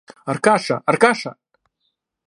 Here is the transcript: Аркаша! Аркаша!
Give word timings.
Аркаша! 0.31 0.77
Аркаша! 0.89 1.31